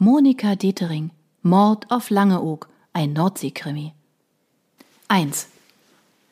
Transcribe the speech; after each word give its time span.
Monika 0.00 0.54
Detering, 0.54 1.10
Mord 1.42 1.90
auf 1.90 2.10
Langeoog, 2.10 2.68
ein 2.92 3.14
Nordseekrimi. 3.14 3.94
1. 5.08 5.48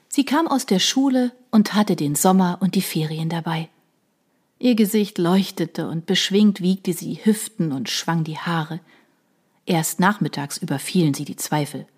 Sie 0.07 0.25
kam 0.25 0.47
aus 0.47 0.67
der 0.67 0.79
Schule 0.79 1.33
und 1.51 1.75
hatte 1.75 1.97
den 1.97 2.15
Sommer 2.15 2.59
und 2.61 2.77
die 2.77 2.83
Ferien 2.83 3.29
dabei. 3.29 3.69
Ihr 4.61 4.77
Gesicht 4.77 5.19
leuchtete 5.19 5.89
und 5.89 6.07
beschwingt 6.07 6.61
wiegte 6.61 6.93
sie 6.93 7.19
Hüften 7.25 7.73
und 7.73 7.89
schwang 7.91 8.23
die 8.23 8.39
Haare. 8.39 8.79
Erst 9.67 9.99
nachmittags 9.99 10.59
überfielen 10.59 11.15
sie 11.15 11.25
die 11.25 11.35
Zweifel. 11.35 11.89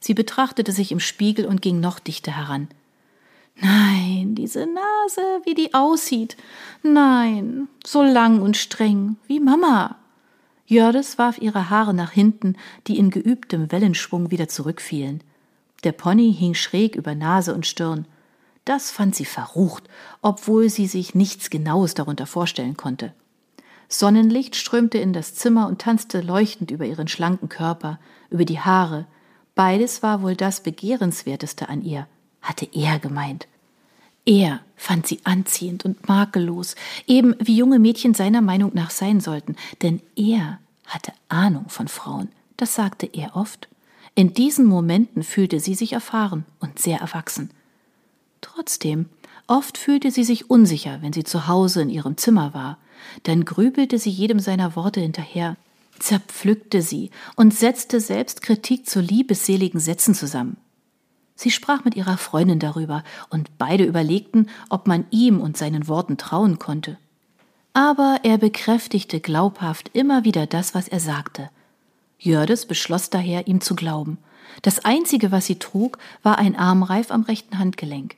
Sie 0.00 0.14
betrachtete 0.14 0.72
sich 0.72 0.90
im 0.90 0.98
Spiegel 0.98 1.46
und 1.46 1.62
ging 1.62 1.78
noch 1.78 2.00
dichter 2.00 2.32
heran. 2.32 2.66
Nein, 3.54 4.34
diese 4.34 4.66
Nase, 4.66 5.42
wie 5.44 5.54
die 5.54 5.74
aussieht. 5.74 6.36
Nein, 6.82 7.68
so 7.86 8.02
lang 8.02 8.42
und 8.42 8.56
streng, 8.56 9.14
wie 9.28 9.38
Mama. 9.38 10.01
Jördis 10.72 11.18
warf 11.18 11.36
ihre 11.36 11.68
Haare 11.68 11.92
nach 11.92 12.12
hinten, 12.12 12.56
die 12.86 12.96
in 12.96 13.10
geübtem 13.10 13.70
Wellenschwung 13.70 14.30
wieder 14.30 14.48
zurückfielen. 14.48 15.22
Der 15.84 15.92
Pony 15.92 16.32
hing 16.32 16.54
schräg 16.54 16.96
über 16.96 17.14
Nase 17.14 17.54
und 17.54 17.66
Stirn. 17.66 18.06
Das 18.64 18.90
fand 18.90 19.14
sie 19.14 19.26
verrucht, 19.26 19.84
obwohl 20.22 20.70
sie 20.70 20.86
sich 20.86 21.14
nichts 21.14 21.50
Genaues 21.50 21.92
darunter 21.92 22.24
vorstellen 22.24 22.78
konnte. 22.78 23.12
Sonnenlicht 23.86 24.56
strömte 24.56 24.96
in 24.96 25.12
das 25.12 25.34
Zimmer 25.34 25.66
und 25.68 25.82
tanzte 25.82 26.22
leuchtend 26.22 26.70
über 26.70 26.86
ihren 26.86 27.08
schlanken 27.08 27.50
Körper, 27.50 28.00
über 28.30 28.46
die 28.46 28.60
Haare. 28.60 29.06
Beides 29.54 30.02
war 30.02 30.22
wohl 30.22 30.36
das 30.36 30.62
Begehrenswerteste 30.62 31.68
an 31.68 31.82
ihr, 31.82 32.06
hatte 32.40 32.66
er 32.72 32.98
gemeint. 32.98 33.46
Er 34.24 34.60
fand 34.76 35.06
sie 35.06 35.20
anziehend 35.24 35.84
und 35.84 36.08
makellos, 36.08 36.76
eben 37.06 37.34
wie 37.40 37.56
junge 37.56 37.78
Mädchen 37.78 38.14
seiner 38.14 38.40
Meinung 38.40 38.72
nach 38.74 38.90
sein 38.90 39.20
sollten, 39.20 39.56
denn 39.82 40.00
er 40.16 40.60
hatte 40.86 41.12
Ahnung 41.28 41.68
von 41.68 41.88
Frauen, 41.88 42.28
das 42.56 42.74
sagte 42.74 43.08
er 43.12 43.36
oft. 43.36 43.68
In 44.14 44.34
diesen 44.34 44.66
Momenten 44.66 45.22
fühlte 45.22 45.58
sie 45.58 45.74
sich 45.74 45.94
erfahren 45.94 46.44
und 46.60 46.78
sehr 46.78 46.98
erwachsen. 46.98 47.50
Trotzdem, 48.40 49.06
oft 49.46 49.78
fühlte 49.78 50.10
sie 50.10 50.24
sich 50.24 50.50
unsicher, 50.50 50.98
wenn 51.00 51.12
sie 51.12 51.24
zu 51.24 51.48
Hause 51.48 51.82
in 51.82 51.90
ihrem 51.90 52.16
Zimmer 52.16 52.54
war, 52.54 52.78
dann 53.24 53.44
grübelte 53.44 53.98
sie 53.98 54.10
jedem 54.10 54.38
seiner 54.38 54.76
Worte 54.76 55.00
hinterher, 55.00 55.56
zerpflückte 55.98 56.82
sie 56.82 57.10
und 57.36 57.54
setzte 57.54 58.00
selbst 58.00 58.42
Kritik 58.42 58.88
zu 58.88 59.00
liebesseligen 59.00 59.80
Sätzen 59.80 60.14
zusammen. 60.14 60.56
Sie 61.42 61.50
sprach 61.50 61.84
mit 61.84 61.96
ihrer 61.96 62.18
Freundin 62.18 62.60
darüber, 62.60 63.02
und 63.28 63.58
beide 63.58 63.82
überlegten, 63.82 64.48
ob 64.70 64.86
man 64.86 65.06
ihm 65.10 65.40
und 65.40 65.56
seinen 65.56 65.88
Worten 65.88 66.16
trauen 66.16 66.60
konnte. 66.60 66.98
Aber 67.74 68.20
er 68.22 68.38
bekräftigte 68.38 69.18
glaubhaft 69.18 69.90
immer 69.92 70.22
wieder 70.22 70.46
das, 70.46 70.72
was 70.72 70.86
er 70.86 71.00
sagte. 71.00 71.50
Jördis 72.20 72.66
beschloss 72.66 73.10
daher, 73.10 73.48
ihm 73.48 73.60
zu 73.60 73.74
glauben. 73.74 74.18
Das 74.62 74.84
Einzige, 74.84 75.32
was 75.32 75.46
sie 75.46 75.58
trug, 75.58 75.98
war 76.22 76.38
ein 76.38 76.54
Armreif 76.54 77.10
am 77.10 77.22
rechten 77.22 77.58
Handgelenk. 77.58 78.14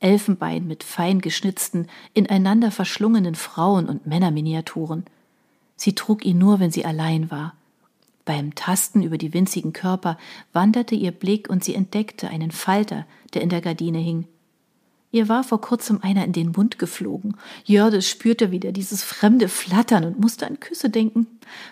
Elfenbein 0.00 0.66
mit 0.66 0.82
fein 0.82 1.20
geschnitzten, 1.20 1.86
ineinander 2.12 2.72
verschlungenen 2.72 3.36
Frauen- 3.36 3.88
und 3.88 4.04
Männerminiaturen. 4.04 5.04
Sie 5.76 5.94
trug 5.94 6.24
ihn 6.24 6.38
nur, 6.38 6.58
wenn 6.58 6.72
sie 6.72 6.84
allein 6.84 7.30
war. 7.30 7.54
Beim 8.24 8.54
Tasten 8.54 9.02
über 9.02 9.18
die 9.18 9.34
winzigen 9.34 9.72
Körper 9.72 10.16
wanderte 10.52 10.94
ihr 10.94 11.12
Blick 11.12 11.50
und 11.50 11.62
sie 11.62 11.74
entdeckte 11.74 12.28
einen 12.28 12.50
Falter, 12.50 13.06
der 13.34 13.42
in 13.42 13.50
der 13.50 13.60
Gardine 13.60 13.98
hing. 13.98 14.26
Ihr 15.10 15.28
war 15.28 15.44
vor 15.44 15.60
kurzem 15.60 16.00
einer 16.02 16.24
in 16.24 16.32
den 16.32 16.50
Mund 16.50 16.78
geflogen. 16.78 17.36
Jördis 17.64 18.08
spürte 18.08 18.50
wieder 18.50 18.72
dieses 18.72 19.04
fremde 19.04 19.48
Flattern 19.48 20.04
und 20.04 20.18
musste 20.18 20.46
an 20.46 20.58
Küsse 20.58 20.90
denken. 20.90 21.26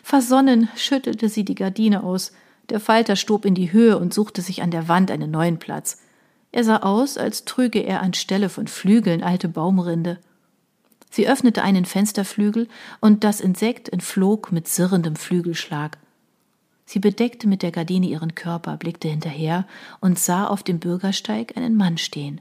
Versonnen 0.05 0.69
schüttelte 0.77 1.29
sie 1.29 1.45
die 1.45 1.57
Gardine 1.57 2.05
aus. 2.05 2.33
Der 2.69 2.79
Falter 2.79 3.17
stob 3.17 3.45
in 3.45 3.57
die 3.57 3.73
Höhe 3.73 3.99
und 3.99 4.15
suchte 4.15 4.43
sich 4.43 4.63
an 4.63 4.71
der 4.71 4.87
Wand 4.87 5.11
einen 5.11 5.33
neuen 5.33 5.59
Platz. 5.59 5.99
Er 6.53 6.63
sah 6.65 6.77
aus, 6.77 7.19
als 7.19 7.45
trüge 7.45 7.81
er 7.81 8.03
anstelle 8.03 8.49
von 8.49 8.69
Flügeln 8.69 9.25
alte 9.25 9.49
Baumrinde. 9.49 10.19
Sie 11.11 11.29
öffnete 11.29 11.63
einen 11.63 11.85
Fensterflügel 11.85 12.69
und 13.01 13.25
das 13.25 13.41
Insekt 13.41 13.89
entflog 13.89 14.53
mit 14.53 14.69
sirrendem 14.69 15.17
Flügelschlag. 15.17 15.99
Sie 16.93 16.99
bedeckte 16.99 17.49
mit 17.49 17.63
der 17.63 17.71
Gardine 17.71 18.07
ihren 18.07 18.35
Körper, 18.35 18.77
blickte 18.77 19.09
hinterher 19.09 19.67
und 20.01 20.19
sah 20.19 20.47
auf 20.47 20.63
dem 20.63 20.79
Bürgersteig 20.79 21.57
einen 21.57 21.75
Mann 21.75 21.97
stehen. 21.97 22.39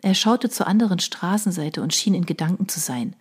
Er 0.00 0.14
schaute 0.14 0.48
zur 0.48 0.68
anderen 0.68 1.00
Straßenseite 1.00 1.82
und 1.82 1.92
schien 1.92 2.14
in 2.14 2.24
Gedanken 2.24 2.68
zu 2.68 2.78
sein. 2.78 3.16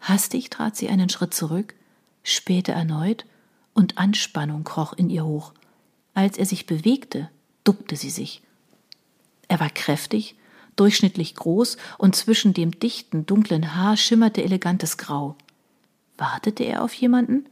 Hastig 0.00 0.48
trat 0.48 0.76
sie 0.76 0.88
einen 0.88 1.10
Schritt 1.10 1.34
zurück, 1.34 1.74
spähte 2.22 2.72
erneut, 2.72 3.26
und 3.74 3.98
Anspannung 3.98 4.64
kroch 4.64 4.94
in 4.94 5.10
ihr 5.10 5.26
hoch. 5.26 5.52
Als 6.14 6.38
er 6.38 6.46
sich 6.46 6.64
bewegte, 6.64 7.28
duckte 7.62 7.96
sie 7.96 8.08
sich. 8.08 8.40
Er 9.46 9.60
war 9.60 9.68
kräftig, 9.68 10.36
durchschnittlich 10.76 11.34
groß, 11.34 11.76
und 11.98 12.16
zwischen 12.16 12.54
dem 12.54 12.80
dichten, 12.80 13.26
dunklen 13.26 13.76
Haar 13.76 13.98
schimmerte 13.98 14.42
elegantes 14.42 14.96
Grau. 14.96 15.36
Wartete 16.16 16.64
er 16.64 16.82
auf 16.82 16.94
jemanden? 16.94 17.44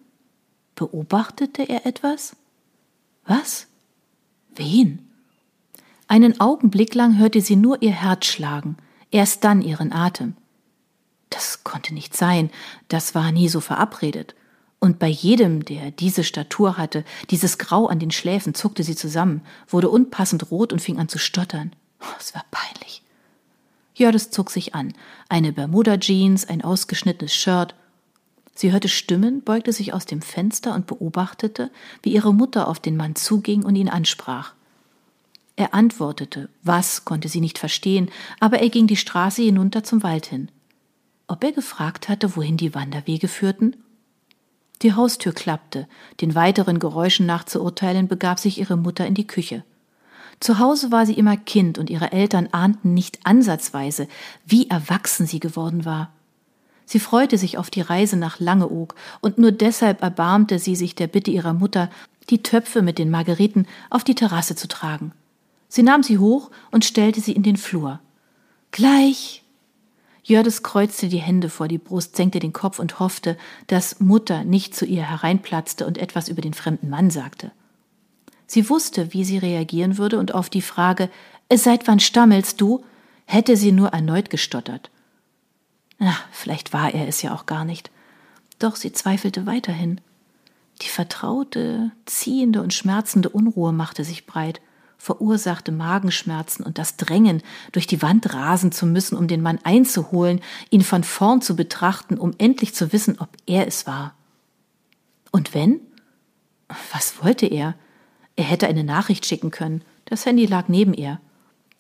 Beobachtete 0.75 1.63
er 1.63 1.87
etwas? 1.87 2.37
Was? 3.27 3.67
Wen? 4.55 5.09
Einen 6.09 6.41
Augenblick 6.41 6.95
lang 6.95 7.19
hörte 7.19 7.41
sie 7.41 7.57
nur 7.57 7.83
ihr 7.83 7.93
Herz 7.93 8.27
schlagen, 8.27 8.77
erst 9.11 9.45
dann 9.45 9.63
ihren 9.63 9.93
Atem. 9.93 10.37
Das 11.31 11.65
konnte 11.65 11.95
nicht 11.95 12.17
sein, 12.17 12.51
das 12.89 13.15
war 13.15 13.33
nie 13.33 13.49
so 13.49 13.61
verabredet. 13.61 14.35
Und 14.79 14.99
bei 14.99 15.09
jedem, 15.09 15.65
der 15.65 15.91
diese 15.91 16.25
Statur 16.25 16.77
hatte, 16.77 17.05
dieses 17.31 17.57
Grau 17.59 17.87
an 17.87 17.99
den 17.99 18.11
Schläfen, 18.11 18.55
zuckte 18.55 18.83
sie 18.83 18.95
zusammen, 18.95 19.41
wurde 19.67 19.89
unpassend 19.89 20.51
rot 20.51 20.73
und 20.73 20.83
fing 20.83 20.99
an 20.99 21.09
zu 21.09 21.19
stottern. 21.19 21.75
Oh, 22.01 22.15
es 22.21 22.35
war 22.35 22.45
peinlich. 22.51 23.03
Jördis 23.95 24.31
zog 24.31 24.51
sich 24.51 24.75
an. 24.75 24.93
Eine 25.29 25.53
Bermuda-Jeans, 25.53 26.49
ein 26.49 26.63
ausgeschnittenes 26.63 27.35
Shirt 27.35 27.75
Sie 28.55 28.73
hörte 28.73 28.89
Stimmen, 28.89 29.43
beugte 29.43 29.73
sich 29.73 29.93
aus 29.93 30.07
dem 30.07 30.23
Fenster 30.23 30.75
und 30.75 30.87
beobachtete, 30.87 31.71
wie 32.03 32.13
ihre 32.13 32.33
Mutter 32.33 32.69
auf 32.69 32.79
den 32.79 32.97
Mann 32.97 33.17
zuging 33.17 33.65
und 33.65 33.75
ihn 33.75 33.89
ansprach. 33.89 34.55
Er 35.57 35.75
antwortete, 35.75 36.49
was 36.63 37.05
konnte 37.05 37.29
sie 37.29 37.41
nicht 37.41 37.59
verstehen, 37.59 38.11
aber 38.41 38.61
er 38.61 38.71
ging 38.71 38.87
die 38.87 38.97
Straße 38.97 39.43
hinunter 39.43 39.85
zum 39.85 40.03
Wald 40.03 40.27
hin. 40.27 40.51
Ob 41.27 41.43
er 41.43 41.53
gefragt 41.53 42.09
hatte, 42.09 42.37
wohin 42.37 42.57
die 42.57 42.75
Wanderwege 42.75 43.29
führten? 43.29 43.77
Die 44.83 44.93
Haustür 44.93 45.33
klappte, 45.33 45.89
den 46.21 46.35
weiteren 46.35 46.79
Geräuschen 46.79 47.27
nachzuurteilen, 47.27 48.09
begab 48.09 48.39
sich 48.39 48.59
ihre 48.59 48.77
Mutter 48.77 49.07
in 49.07 49.15
die 49.15 49.27
Küche. 49.27 49.65
Zu 50.41 50.59
Hause 50.59 50.91
war 50.91 51.07
sie 51.07 51.15
immer 51.15 51.37
Kind 51.37 51.79
und 51.79 51.89
ihre 51.89 52.13
Eltern 52.13 52.49
ahnten 52.51 52.93
nicht 52.93 53.21
ansatzweise, 53.25 54.09
wie 54.45 54.69
erwachsen 54.69 55.27
sie 55.27 55.41
geworden 55.41 55.85
war. 55.85 56.13
Sie 56.87 57.01
freute 57.01 57.39
sich 57.39 57.59
auf 57.59 57.71
die 57.71 57.81
Reise 57.81 58.17
nach 58.17 58.41
Langeoog, 58.41 58.95
und 59.21 59.39
nur 59.39 59.53
deshalb 59.53 60.03
erbarmte 60.03 60.59
sie 60.59 60.77
sich 60.77 60.95
der 60.95 61.07
Bitte 61.07 61.31
ihrer 61.31 61.55
Mutter, 61.55 61.91
die 62.31 62.43
Töpfe 62.43 62.83
mit 62.83 62.99
den 62.99 63.11
Margeriten 63.11 63.67
auf 63.91 64.05
die 64.05 64.15
Terrasse 64.15 64.57
zu 64.57 64.69
tragen. 64.69 65.13
Sie 65.69 65.83
nahm 65.83 66.03
sie 66.03 66.19
hoch 66.19 66.51
und 66.71 66.85
stellte 66.85 67.21
sie 67.21 67.33
in 67.33 67.43
den 67.43 67.57
Flur. 67.57 68.01
Gleich! 68.71 69.43
Jördis 70.23 70.63
kreuzte 70.63 71.09
die 71.09 71.19
Hände 71.19 71.51
vor 71.51 71.69
die 71.69 71.79
Brust, 71.79 72.17
senkte 72.17 72.39
den 72.39 72.55
Kopf 72.55 72.79
und 72.79 72.99
hoffte, 72.99 73.37
dass 73.67 74.01
Mutter 74.01 74.43
nicht 74.45 74.75
zu 74.75 74.87
ihr 74.87 75.03
hereinplatzte 75.03 75.87
und 75.87 75.99
etwas 75.99 76.29
über 76.29 76.41
den 76.41 76.55
fremden 76.55 76.89
Mann 76.89 77.11
sagte. 77.11 77.53
Sie 78.47 78.71
wusste, 78.71 79.13
wie 79.13 79.25
sie 79.25 79.39
reagieren 79.39 79.99
würde, 79.99 80.19
und 80.19 80.35
auf 80.35 80.49
die 80.49 80.63
Frage, 80.63 81.11
seit 81.53 81.87
wann 81.89 82.01
stammelst 82.01 82.61
du, 82.61 82.85
hätte 83.27 83.57
sie 83.57 83.73
nur 83.73 83.89
erneut 83.89 84.31
gestottert. 84.31 84.91
Ach, 86.07 86.23
vielleicht 86.33 86.75
war 86.75 86.93
er 86.93 87.09
es 87.09 87.23
ja 87.23 87.35
auch 87.35 87.47
gar 87.47 87.65
nicht. 87.65 87.91
Doch 88.59 88.77
sie 88.77 88.93
zweifelte 88.93 89.47
weiterhin. 89.47 90.01
Die 90.83 90.89
vertraute, 90.89 91.93
ziehende 92.05 92.61
und 92.61 92.75
schmerzende 92.75 93.31
Unruhe 93.31 93.73
machte 93.73 94.05
sich 94.05 94.27
breit, 94.27 94.61
verursachte 94.99 95.73
Magenschmerzen 95.73 96.63
und 96.65 96.77
das 96.77 96.97
Drängen, 96.97 97.43
durch 97.73 97.87
die 97.87 98.03
Wand 98.03 98.35
rasen 98.35 98.71
zu 98.71 98.85
müssen, 98.85 99.17
um 99.17 99.29
den 99.29 99.41
Mann 99.41 99.59
einzuholen, 99.65 100.41
ihn 100.71 100.83
von 100.83 101.05
vorn 101.05 101.41
zu 101.41 101.57
betrachten, 101.57 102.19
um 102.19 102.35
endlich 102.37 102.75
zu 102.75 102.93
wissen, 102.93 103.19
ob 103.19 103.31
er 103.47 103.67
es 103.67 103.87
war. 103.87 104.15
Und 105.31 105.55
wenn? 105.55 105.81
Was 106.93 107.23
wollte 107.23 107.47
er? 107.47 107.77
Er 108.37 108.45
hätte 108.45 108.67
eine 108.67 108.85
Nachricht 108.85 109.25
schicken 109.25 109.51
können. 109.51 109.83
Das 110.05 110.27
Handy 110.27 110.45
lag 110.45 110.69
neben 110.69 110.93
ihr. 110.93 111.21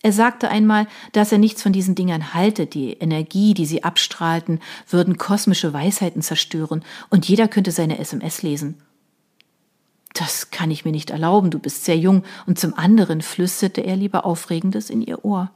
Er 0.04 0.12
sagte 0.12 0.50
einmal, 0.50 0.86
dass 1.12 1.32
er 1.32 1.38
nichts 1.38 1.62
von 1.62 1.72
diesen 1.72 1.94
Dingern 1.94 2.34
halte, 2.34 2.66
die 2.66 2.92
Energie, 2.92 3.54
die 3.54 3.64
sie 3.64 3.84
abstrahlten, 3.84 4.60
würden 4.86 5.16
kosmische 5.16 5.72
Weisheiten 5.72 6.20
zerstören, 6.20 6.84
und 7.08 7.26
jeder 7.26 7.48
könnte 7.48 7.70
seine 7.70 7.98
SMS 7.98 8.42
lesen. 8.42 8.82
Das 10.12 10.50
kann 10.50 10.70
ich 10.70 10.84
mir 10.84 10.90
nicht 10.90 11.08
erlauben, 11.08 11.50
du 11.50 11.58
bist 11.58 11.86
sehr 11.86 11.96
jung, 11.96 12.22
und 12.44 12.58
zum 12.58 12.74
anderen 12.74 13.22
flüsterte 13.22 13.80
er 13.80 13.96
lieber 13.96 14.26
Aufregendes 14.26 14.90
in 14.90 15.00
ihr 15.00 15.24
Ohr. 15.24 15.50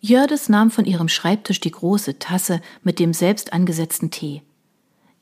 Jördis 0.00 0.48
nahm 0.48 0.72
von 0.72 0.84
ihrem 0.84 1.08
Schreibtisch 1.08 1.60
die 1.60 1.70
große 1.70 2.18
Tasse 2.18 2.60
mit 2.82 2.98
dem 2.98 3.14
selbst 3.14 3.52
angesetzten 3.52 4.10
Tee. 4.10 4.42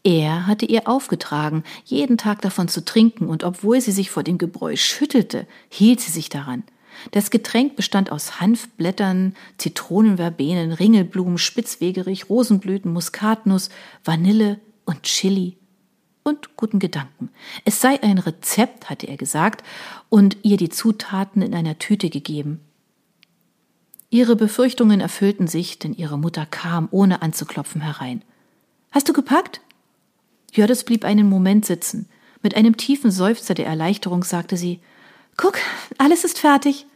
Er 0.04 0.46
hatte 0.46 0.64
ihr 0.64 0.88
aufgetragen, 0.88 1.64
jeden 1.84 2.16
Tag 2.16 2.40
davon 2.40 2.68
zu 2.68 2.82
trinken, 2.82 3.28
und 3.28 3.44
obwohl 3.44 3.82
sie 3.82 3.92
sich 3.92 4.10
vor 4.10 4.22
dem 4.22 4.38
Gebräu 4.38 4.74
schüttelte, 4.76 5.46
hielt 5.68 6.00
sie 6.00 6.12
sich 6.12 6.30
daran. 6.30 6.64
Das 7.10 7.30
Getränk 7.30 7.76
bestand 7.76 8.12
aus 8.12 8.40
Hanfblättern, 8.40 9.34
Zitronenverbenen, 9.58 10.72
Ringelblumen, 10.72 11.38
Spitzwegerich, 11.38 12.28
Rosenblüten, 12.28 12.92
Muskatnuss, 12.92 13.70
Vanille 14.04 14.58
und 14.84 15.02
Chili 15.04 15.56
und 16.28 16.56
guten 16.56 16.78
Gedanken. 16.78 17.30
Es 17.64 17.80
sei 17.80 18.02
ein 18.02 18.18
Rezept, 18.18 18.90
hatte 18.90 19.06
er 19.06 19.16
gesagt, 19.16 19.64
und 20.08 20.36
ihr 20.42 20.56
die 20.56 20.68
Zutaten 20.68 21.42
in 21.42 21.54
einer 21.54 21.78
Tüte 21.78 22.10
gegeben. 22.10 22.60
Ihre 24.10 24.36
Befürchtungen 24.36 25.00
erfüllten 25.00 25.48
sich, 25.48 25.78
denn 25.78 25.92
ihre 25.92 26.18
Mutter 26.18 26.46
kam, 26.46 26.88
ohne 26.90 27.22
anzuklopfen, 27.22 27.80
herein. 27.80 28.22
Hast 28.90 29.08
du 29.08 29.12
gepackt? 29.12 29.60
Jördis 30.52 30.84
blieb 30.84 31.04
einen 31.04 31.28
Moment 31.28 31.66
sitzen. 31.66 32.08
Mit 32.42 32.56
einem 32.56 32.76
tiefen 32.76 33.10
Seufzer 33.10 33.54
der 33.54 33.66
Erleichterung 33.66 34.24
sagte 34.24 34.56
sie, 34.56 34.80
Guck, 35.36 35.58
alles 35.98 36.24
ist 36.24 36.38
fertig. 36.38 36.86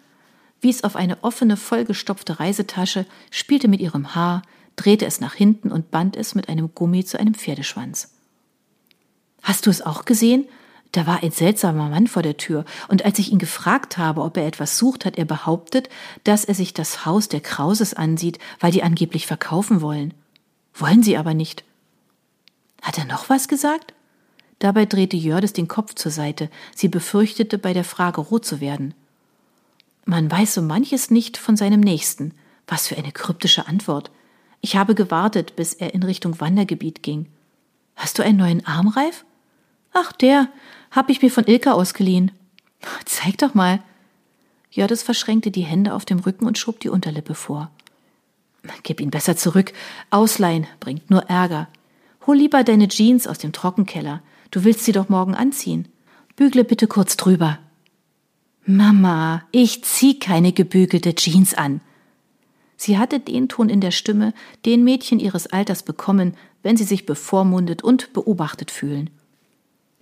Wies 0.62 0.84
auf 0.84 0.94
eine 0.96 1.22
offene, 1.22 1.56
vollgestopfte 1.56 2.38
Reisetasche, 2.38 3.04
spielte 3.30 3.66
mit 3.66 3.80
ihrem 3.80 4.14
Haar, 4.14 4.42
drehte 4.76 5.04
es 5.04 5.20
nach 5.20 5.34
hinten 5.34 5.72
und 5.72 5.90
band 5.90 6.16
es 6.16 6.36
mit 6.36 6.48
einem 6.48 6.74
Gummi 6.74 7.04
zu 7.04 7.18
einem 7.18 7.34
Pferdeschwanz. 7.34 8.14
Hast 9.42 9.66
du 9.66 9.70
es 9.70 9.82
auch 9.82 10.04
gesehen? 10.04 10.46
Da 10.92 11.06
war 11.06 11.22
ein 11.22 11.32
seltsamer 11.32 11.88
Mann 11.88 12.06
vor 12.06 12.22
der 12.22 12.36
Tür, 12.36 12.64
und 12.88 13.04
als 13.04 13.18
ich 13.18 13.32
ihn 13.32 13.38
gefragt 13.38 13.98
habe, 13.98 14.22
ob 14.22 14.36
er 14.36 14.46
etwas 14.46 14.78
sucht, 14.78 15.04
hat 15.04 15.18
er 15.18 15.24
behauptet, 15.24 15.88
dass 16.22 16.44
er 16.44 16.54
sich 16.54 16.74
das 16.74 17.04
Haus 17.04 17.28
der 17.28 17.40
Krauses 17.40 17.92
ansieht, 17.94 18.38
weil 18.60 18.70
die 18.70 18.84
angeblich 18.84 19.26
verkaufen 19.26 19.80
wollen. 19.80 20.14
Wollen 20.74 21.02
sie 21.02 21.16
aber 21.16 21.34
nicht. 21.34 21.64
Hat 22.82 22.98
er 22.98 23.04
noch 23.04 23.28
was 23.28 23.48
gesagt? 23.48 23.94
Dabei 24.60 24.86
drehte 24.86 25.16
Jördes 25.16 25.54
den 25.54 25.66
Kopf 25.66 25.94
zur 25.94 26.12
Seite. 26.12 26.50
Sie 26.74 26.88
befürchtete, 26.88 27.58
bei 27.58 27.72
der 27.72 27.84
Frage 27.84 28.20
rot 28.20 28.44
zu 28.44 28.60
werden. 28.60 28.94
Man 30.04 30.30
weiß 30.30 30.54
so 30.54 30.62
manches 30.62 31.10
nicht 31.10 31.36
von 31.36 31.56
seinem 31.56 31.80
Nächsten. 31.80 32.34
Was 32.66 32.88
für 32.88 32.96
eine 32.96 33.12
kryptische 33.12 33.66
Antwort. 33.66 34.10
Ich 34.60 34.76
habe 34.76 34.94
gewartet, 34.94 35.56
bis 35.56 35.74
er 35.74 35.94
in 35.94 36.02
Richtung 36.02 36.40
Wandergebiet 36.40 37.02
ging. 37.02 37.26
Hast 37.96 38.18
du 38.18 38.22
einen 38.22 38.38
neuen 38.38 38.66
Armreif? 38.66 39.24
Ach, 39.92 40.12
der 40.12 40.48
hab 40.90 41.10
ich 41.10 41.22
mir 41.22 41.30
von 41.30 41.46
Ilka 41.46 41.72
ausgeliehen. 41.72 42.30
Zeig 43.04 43.38
doch 43.38 43.54
mal. 43.54 43.80
Jördes 44.70 45.02
verschränkte 45.02 45.50
die 45.50 45.62
Hände 45.62 45.92
auf 45.92 46.04
dem 46.04 46.20
Rücken 46.20 46.46
und 46.46 46.58
schob 46.58 46.80
die 46.80 46.88
Unterlippe 46.88 47.34
vor. 47.34 47.70
Gib 48.82 49.00
ihn 49.00 49.10
besser 49.10 49.36
zurück. 49.36 49.72
Ausleihen 50.10 50.66
bringt 50.80 51.10
nur 51.10 51.24
Ärger. 51.24 51.68
Hol 52.26 52.36
lieber 52.36 52.64
deine 52.64 52.88
Jeans 52.88 53.26
aus 53.26 53.38
dem 53.38 53.52
Trockenkeller. 53.52 54.22
Du 54.50 54.64
willst 54.64 54.84
sie 54.84 54.92
doch 54.92 55.08
morgen 55.08 55.34
anziehen. 55.34 55.88
Bügle 56.36 56.64
bitte 56.64 56.86
kurz 56.86 57.16
drüber. 57.16 57.58
Mama, 58.64 59.42
ich 59.50 59.84
zieh 59.84 60.18
keine 60.18 60.52
gebügelte 60.52 61.14
Jeans 61.14 61.54
an. 61.54 61.80
Sie 62.76 62.98
hatte 62.98 63.20
den 63.20 63.48
Ton 63.48 63.68
in 63.68 63.80
der 63.80 63.90
Stimme, 63.90 64.34
den 64.64 64.84
Mädchen 64.84 65.20
ihres 65.20 65.46
Alters 65.46 65.82
bekommen, 65.82 66.34
wenn 66.62 66.76
sie 66.76 66.84
sich 66.84 67.06
bevormundet 67.06 67.82
und 67.82 68.12
beobachtet 68.12 68.70
fühlen. 68.70 69.10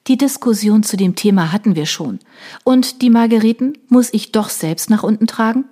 Die 0.07 0.17
Diskussion 0.17 0.83
zu 0.83 0.97
dem 0.97 1.15
Thema 1.15 1.53
hatten 1.53 1.75
wir 1.75 1.87
schon. 1.87 2.19
Und 2.65 3.03
die 3.03 3.11
Margeriten 3.11 3.77
muss 3.89 4.13
ich 4.13 4.33
doch 4.33 4.49
selbst 4.49 4.91
nach 4.91 5.03
unten 5.03 5.27
tragen? 5.27 5.65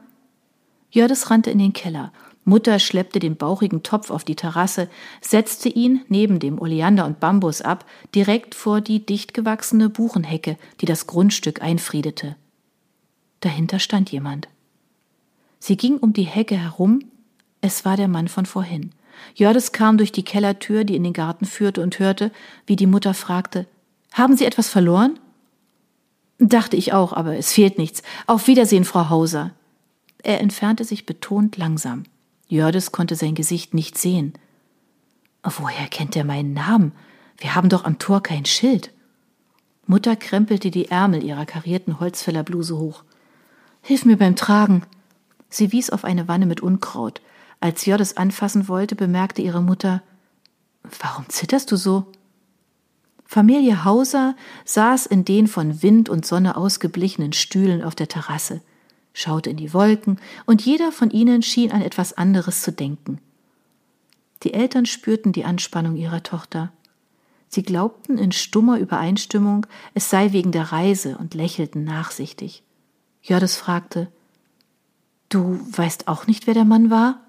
Jördes 0.90 1.30
rannte 1.30 1.50
in 1.50 1.58
den 1.58 1.72
Keller 1.72 2.12
Mutter 2.48 2.78
schleppte 2.78 3.18
den 3.18 3.36
bauchigen 3.36 3.82
Topf 3.82 4.10
auf 4.10 4.24
die 4.24 4.34
Terrasse, 4.34 4.88
setzte 5.20 5.68
ihn 5.68 6.00
neben 6.08 6.38
dem 6.38 6.58
Oleander 6.58 7.04
und 7.04 7.20
Bambus 7.20 7.60
ab, 7.60 7.84
direkt 8.14 8.54
vor 8.54 8.80
die 8.80 9.04
dicht 9.04 9.34
gewachsene 9.34 9.90
Buchenhecke, 9.90 10.56
die 10.80 10.86
das 10.86 11.06
Grundstück 11.06 11.60
einfriedete. 11.60 12.36
Dahinter 13.40 13.78
stand 13.78 14.10
jemand. 14.10 14.48
Sie 15.58 15.76
ging 15.76 15.98
um 15.98 16.12
die 16.12 16.24
Hecke 16.24 16.56
herum, 16.56 17.00
es 17.60 17.84
war 17.84 17.96
der 17.96 18.08
Mann 18.08 18.28
von 18.28 18.46
vorhin. 18.46 18.92
Jördes 19.34 19.72
kam 19.72 19.98
durch 19.98 20.12
die 20.12 20.24
Kellertür, 20.24 20.84
die 20.84 20.96
in 20.96 21.02
den 21.02 21.12
Garten 21.12 21.44
führte, 21.44 21.82
und 21.82 21.98
hörte, 21.98 22.30
wie 22.66 22.76
die 22.76 22.86
Mutter 22.86 23.14
fragte 23.14 23.66
Haben 24.12 24.36
Sie 24.36 24.44
etwas 24.44 24.68
verloren? 24.68 25.18
Dachte 26.38 26.76
ich 26.76 26.92
auch, 26.92 27.12
aber 27.12 27.36
es 27.36 27.52
fehlt 27.52 27.78
nichts. 27.78 28.02
Auf 28.26 28.46
Wiedersehen, 28.46 28.84
Frau 28.84 29.10
Hauser. 29.10 29.52
Er 30.22 30.40
entfernte 30.40 30.84
sich 30.84 31.04
betont 31.04 31.56
langsam. 31.56 32.04
Jördes 32.46 32.92
konnte 32.92 33.16
sein 33.16 33.34
Gesicht 33.34 33.74
nicht 33.74 33.98
sehen. 33.98 34.34
Woher 35.42 35.86
kennt 35.88 36.16
er 36.16 36.24
meinen 36.24 36.52
Namen? 36.52 36.92
Wir 37.38 37.54
haben 37.54 37.68
doch 37.68 37.84
am 37.84 37.98
Tor 37.98 38.22
kein 38.22 38.44
Schild. 38.44 38.92
Mutter 39.86 40.16
krempelte 40.16 40.70
die 40.70 40.86
Ärmel 40.86 41.24
ihrer 41.24 41.46
karierten 41.46 41.98
Holzfällerbluse 41.98 42.76
hoch. 42.76 43.04
Hilf 43.88 44.04
mir 44.04 44.18
beim 44.18 44.36
Tragen. 44.36 44.82
Sie 45.48 45.72
wies 45.72 45.88
auf 45.88 46.04
eine 46.04 46.28
Wanne 46.28 46.44
mit 46.44 46.60
Unkraut. 46.60 47.22
Als 47.58 47.86
Jördes 47.86 48.18
anfassen 48.18 48.68
wollte, 48.68 48.94
bemerkte 48.94 49.40
ihre 49.40 49.62
Mutter 49.62 50.02
Warum 51.00 51.26
zitterst 51.30 51.72
du 51.72 51.76
so? 51.76 52.04
Familie 53.24 53.86
Hauser 53.86 54.36
saß 54.66 55.06
in 55.06 55.24
den 55.24 55.46
von 55.46 55.82
Wind 55.82 56.10
und 56.10 56.26
Sonne 56.26 56.58
ausgeblichenen 56.58 57.32
Stühlen 57.32 57.82
auf 57.82 57.94
der 57.94 58.08
Terrasse 58.08 58.60
schaute 59.14 59.48
in 59.48 59.56
die 59.56 59.72
Wolken, 59.72 60.20
und 60.44 60.66
jeder 60.66 60.92
von 60.92 61.10
ihnen 61.10 61.40
schien 61.40 61.72
an 61.72 61.80
etwas 61.80 62.12
anderes 62.12 62.60
zu 62.60 62.72
denken. 62.72 63.22
Die 64.42 64.52
Eltern 64.52 64.84
spürten 64.84 65.32
die 65.32 65.46
Anspannung 65.46 65.96
ihrer 65.96 66.22
Tochter. 66.22 66.74
Sie 67.48 67.62
glaubten 67.62 68.18
in 68.18 68.32
stummer 68.32 68.78
Übereinstimmung, 68.78 69.66
es 69.94 70.10
sei 70.10 70.32
wegen 70.32 70.52
der 70.52 70.72
Reise 70.72 71.16
und 71.16 71.32
lächelten 71.32 71.84
nachsichtig. 71.84 72.62
Jördes 73.28 73.56
fragte, 73.56 74.08
Du 75.28 75.60
weißt 75.76 76.08
auch 76.08 76.26
nicht, 76.26 76.46
wer 76.46 76.54
der 76.54 76.64
Mann 76.64 76.88
war? 76.88 77.20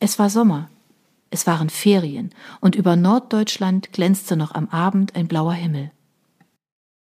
Es 0.00 0.18
war 0.18 0.28
Sommer. 0.28 0.68
Es 1.30 1.46
waren 1.46 1.70
Ferien, 1.70 2.34
und 2.60 2.74
über 2.74 2.96
Norddeutschland 2.96 3.92
glänzte 3.92 4.36
noch 4.36 4.52
am 4.52 4.68
Abend 4.68 5.14
ein 5.14 5.28
blauer 5.28 5.54
Himmel. 5.54 5.92